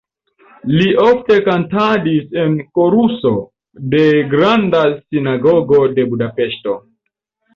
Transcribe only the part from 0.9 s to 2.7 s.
ofte kantadis en